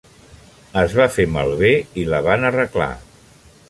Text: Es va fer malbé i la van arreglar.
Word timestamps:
Es 0.83 0.95
va 1.01 1.07
fer 1.17 1.27
malbé 1.35 1.71
i 2.05 2.09
la 2.15 2.25
van 2.31 2.53
arreglar. 2.53 2.93